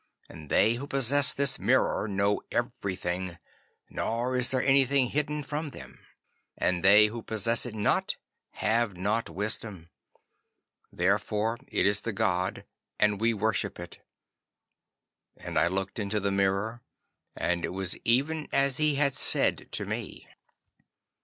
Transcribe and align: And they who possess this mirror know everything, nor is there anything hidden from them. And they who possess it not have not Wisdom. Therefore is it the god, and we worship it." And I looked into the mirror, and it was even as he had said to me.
And 0.27 0.49
they 0.49 0.73
who 0.73 0.87
possess 0.87 1.31
this 1.31 1.59
mirror 1.59 2.07
know 2.07 2.41
everything, 2.51 3.37
nor 3.91 4.35
is 4.35 4.49
there 4.49 4.63
anything 4.63 5.09
hidden 5.09 5.43
from 5.43 5.69
them. 5.69 5.99
And 6.57 6.83
they 6.83 7.05
who 7.05 7.21
possess 7.21 7.67
it 7.67 7.75
not 7.75 8.15
have 8.53 8.97
not 8.97 9.29
Wisdom. 9.29 9.91
Therefore 10.91 11.59
is 11.67 11.99
it 11.99 12.03
the 12.05 12.13
god, 12.13 12.65
and 12.97 13.21
we 13.21 13.35
worship 13.35 13.79
it." 13.79 13.99
And 15.37 15.59
I 15.59 15.67
looked 15.67 15.99
into 15.99 16.19
the 16.19 16.31
mirror, 16.31 16.81
and 17.35 17.63
it 17.63 17.69
was 17.69 17.95
even 17.97 18.49
as 18.51 18.77
he 18.77 18.95
had 18.95 19.13
said 19.13 19.67
to 19.73 19.85
me. 19.85 20.27